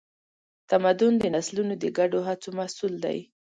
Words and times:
تمدن 0.69 1.13
د 1.19 1.25
نسلونو 1.35 1.73
د 1.83 1.85
ګډو 1.97 2.19
هڅو 2.27 2.49
محصول 2.59 2.93
دی. 3.05 3.17